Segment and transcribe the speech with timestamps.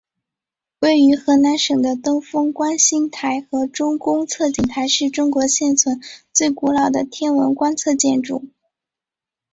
[0.79, 6.01] 位于河南省的登封观星台和周公测景台是中国现存
[6.33, 8.41] 最古老的天文观测建筑。